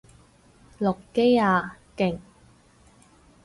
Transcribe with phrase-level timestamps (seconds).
[0.79, 1.77] 落機啊！
[1.95, 2.17] 勁！